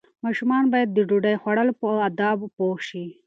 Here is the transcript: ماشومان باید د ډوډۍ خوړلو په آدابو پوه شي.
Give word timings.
ماشومان 0.25 0.63
باید 0.73 0.89
د 0.93 0.97
ډوډۍ 1.09 1.35
خوړلو 1.41 1.73
په 1.81 1.85
آدابو 2.07 2.47
پوه 2.55 2.77
شي. 2.87 3.05